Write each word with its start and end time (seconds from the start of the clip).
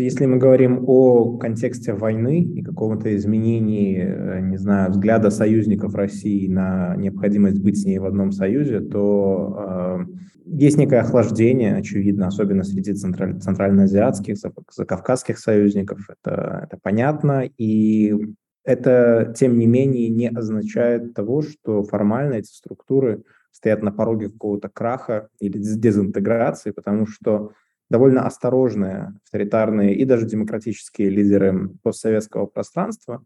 Если 0.00 0.26
мы 0.26 0.38
говорим 0.38 0.84
о 0.86 1.36
контексте 1.36 1.92
войны 1.92 2.42
и 2.42 2.62
какого-то 2.62 3.14
изменении, 3.16 3.98
э, 4.02 4.40
не 4.40 4.56
знаю, 4.56 4.90
взгляда 4.90 5.30
союзников 5.30 5.94
России 5.94 6.48
на 6.48 6.96
необходимость 6.96 7.60
быть 7.60 7.80
с 7.80 7.84
ней 7.84 7.98
в 7.98 8.06
одном 8.06 8.32
союзе, 8.32 8.80
то 8.80 10.06
э, 10.08 10.20
есть 10.46 10.78
некое 10.78 11.00
охлаждение, 11.00 11.76
очевидно, 11.76 12.26
особенно 12.26 12.64
среди 12.64 12.94
централь, 12.94 13.38
центральноазиатских, 13.38 14.36
закавказских 14.72 15.38
союзников. 15.38 16.00
Это, 16.08 16.62
это 16.64 16.78
понятно. 16.82 17.48
И 17.58 18.14
это, 18.64 19.32
тем 19.36 19.58
не 19.58 19.66
менее, 19.66 20.08
не 20.08 20.28
означает 20.28 21.14
того, 21.14 21.42
что 21.42 21.82
формально 21.82 22.34
эти 22.34 22.48
структуры 22.48 23.22
стоят 23.52 23.82
на 23.82 23.92
пороге 23.92 24.30
какого-то 24.30 24.68
краха 24.68 25.28
или 25.38 25.58
дезинтеграции, 25.58 26.70
потому 26.70 27.06
что 27.06 27.52
довольно 27.90 28.24
осторожные 28.24 29.12
авторитарные 29.24 29.94
и 29.94 30.04
даже 30.04 30.24
демократические 30.24 31.10
лидеры 31.10 31.70
постсоветского 31.82 32.46
пространства 32.46 33.24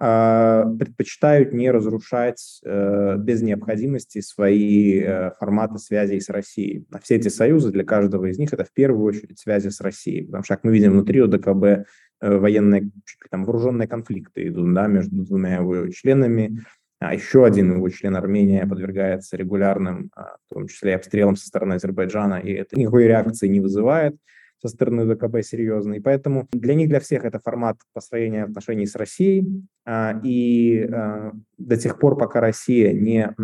э, 0.00 0.64
предпочитают 0.78 1.52
не 1.52 1.70
разрушать 1.70 2.60
э, 2.64 3.16
без 3.18 3.42
необходимости 3.42 4.20
свои 4.20 5.00
э, 5.00 5.30
форматы 5.38 5.78
связей 5.78 6.20
с 6.20 6.30
Россией. 6.30 6.86
А 6.90 6.98
все 6.98 7.16
эти 7.16 7.28
союзы 7.28 7.70
для 7.70 7.84
каждого 7.84 8.24
из 8.24 8.38
них 8.38 8.52
это 8.52 8.64
в 8.64 8.72
первую 8.72 9.04
очередь 9.04 9.38
связи 9.38 9.68
с 9.68 9.80
Россией, 9.80 10.24
потому 10.24 10.42
что, 10.44 10.54
как 10.54 10.64
мы 10.64 10.72
видим, 10.72 10.92
внутри 10.92 11.20
ОДКБ 11.20 11.64
э, 11.64 11.84
военные, 12.20 12.90
там, 13.30 13.44
вооруженные 13.44 13.86
конфликты 13.86 14.48
идут 14.48 14.72
да, 14.72 14.86
между 14.86 15.24
двумя 15.24 15.56
его 15.56 15.88
членами, 15.88 16.64
а 17.08 17.14
еще 17.14 17.44
один 17.44 17.72
его 17.76 17.88
член 17.88 18.16
Армения 18.16 18.66
подвергается 18.66 19.36
регулярным, 19.36 20.10
а, 20.14 20.36
в 20.46 20.54
том 20.54 20.66
числе 20.66 20.96
обстрелам 20.96 21.36
со 21.36 21.46
стороны 21.46 21.74
Азербайджана, 21.74 22.40
и 22.40 22.52
это 22.52 22.78
никакой 22.78 23.04
реакции 23.06 23.48
не 23.48 23.60
вызывает 23.60 24.16
со 24.60 24.68
стороны 24.68 25.14
ВКБ 25.14 25.42
серьезно. 25.42 25.94
И 25.94 26.00
поэтому 26.00 26.48
для 26.50 26.74
них, 26.74 26.88
для 26.88 26.98
всех 26.98 27.24
это 27.24 27.38
формат 27.38 27.76
построения 27.92 28.44
отношений 28.44 28.86
с 28.86 28.96
Россией. 28.96 29.46
А, 29.84 30.20
и 30.24 30.82
а, 30.82 31.32
до 31.58 31.76
тех 31.76 31.98
пор, 31.98 32.16
пока 32.16 32.40
Россия 32.40 32.92
не 32.92 33.34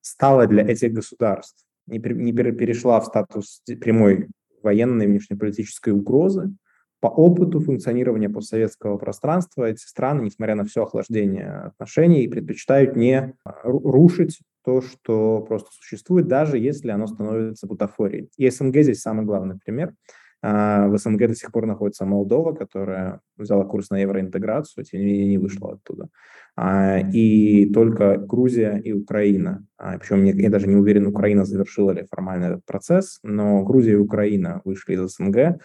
стала 0.00 0.46
для 0.46 0.62
этих 0.62 0.94
государств, 0.94 1.62
не 1.86 1.98
перешла 1.98 3.00
в 3.00 3.04
статус 3.04 3.62
прямой 3.82 4.28
военной 4.62 5.06
внешнеполитической 5.06 5.92
угрозы, 5.92 6.54
по 7.06 7.08
опыту 7.08 7.60
функционирования 7.60 8.28
постсоветского 8.28 8.98
пространства 8.98 9.70
эти 9.70 9.86
страны, 9.86 10.22
несмотря 10.22 10.56
на 10.56 10.64
все 10.64 10.82
охлаждение 10.82 11.66
отношений, 11.66 12.26
предпочитают 12.26 12.96
не 12.96 13.32
а, 13.44 13.54
рушить 13.62 14.40
то, 14.64 14.80
что 14.80 15.40
просто 15.42 15.70
существует, 15.70 16.26
даже 16.26 16.58
если 16.58 16.90
оно 16.90 17.06
становится 17.06 17.68
бутафорией. 17.68 18.28
И 18.36 18.50
СНГ 18.50 18.78
здесь 18.78 19.02
самый 19.02 19.24
главный 19.24 19.56
пример. 19.56 19.94
А, 20.42 20.88
в 20.88 20.98
СНГ 20.98 21.28
до 21.28 21.36
сих 21.36 21.52
пор 21.52 21.66
находится 21.66 22.04
Молдова, 22.04 22.54
которая 22.54 23.20
взяла 23.36 23.64
курс 23.64 23.90
на 23.90 24.00
евроинтеграцию, 24.00 24.82
тем 24.82 24.98
не 24.98 25.06
менее 25.06 25.28
не 25.28 25.38
вышла 25.38 25.74
оттуда. 25.74 26.08
А, 26.56 26.98
и 26.98 27.70
только 27.72 28.16
Грузия 28.16 28.80
и 28.82 28.90
Украина. 28.92 29.64
Причем 29.78 30.24
я 30.24 30.50
даже 30.50 30.66
не 30.66 30.74
уверен, 30.74 31.06
Украина 31.06 31.44
завершила 31.44 31.92
ли 31.92 32.04
формально 32.10 32.46
этот 32.46 32.64
процесс, 32.64 33.20
но 33.22 33.62
Грузия 33.62 33.92
и 33.92 33.96
Украина 33.96 34.60
вышли 34.64 34.94
из 34.94 35.14
СНГ, 35.14 35.60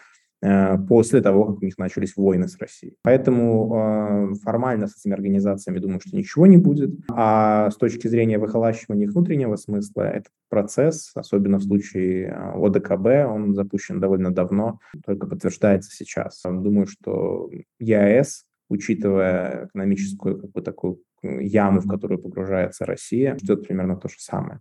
после 0.87 1.21
того, 1.21 1.45
как 1.45 1.61
у 1.61 1.65
них 1.65 1.77
начались 1.77 2.15
войны 2.15 2.47
с 2.47 2.57
Россией. 2.57 2.95
Поэтому 3.03 4.31
э, 4.31 4.35
формально 4.43 4.87
с 4.87 4.97
этими 4.97 5.13
организациями 5.13 5.79
думаю, 5.79 5.99
что 5.99 6.17
ничего 6.17 6.47
не 6.47 6.57
будет. 6.57 6.91
А 7.11 7.69
с 7.69 7.77
точки 7.77 8.07
зрения 8.07 8.39
выхолащивания 8.39 9.05
их 9.05 9.11
внутреннего 9.11 9.55
смысла, 9.55 10.01
этот 10.01 10.31
процесс, 10.49 11.11
особенно 11.15 11.57
в 11.57 11.63
случае 11.63 12.25
э, 12.25 12.65
ОДКБ, 12.65 13.31
он 13.31 13.53
запущен 13.53 13.99
довольно 13.99 14.33
давно, 14.33 14.79
только 15.05 15.27
подтверждается 15.27 15.91
сейчас. 15.91 16.41
Думаю, 16.43 16.87
что 16.87 17.49
ЕАЭС, 17.79 18.45
учитывая 18.69 19.67
экономическую 19.67 20.39
как 20.39 20.51
бы, 20.51 20.61
такую 20.61 20.99
яму, 21.23 21.81
в 21.81 21.87
которую 21.87 22.19
погружается 22.19 22.85
Россия, 22.85 23.37
ждет 23.37 23.67
примерно 23.67 23.95
то 23.95 24.09
же 24.09 24.15
самое. 24.17 24.59